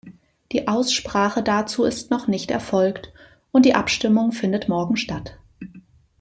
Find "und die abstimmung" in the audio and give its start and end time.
3.51-4.31